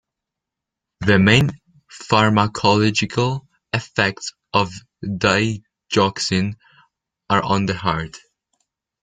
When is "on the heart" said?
7.43-8.17